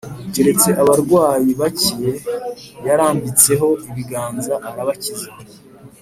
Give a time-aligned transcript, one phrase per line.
[0.33, 1.99] keretse abarwayi bake
[2.87, 5.29] yarambitseho ibiganza, arabakiza.